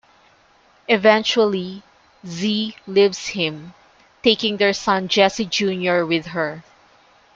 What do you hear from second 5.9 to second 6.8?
with her.